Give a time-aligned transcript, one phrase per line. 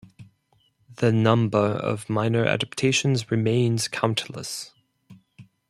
[0.95, 4.73] The number of minor adaptations remains countless.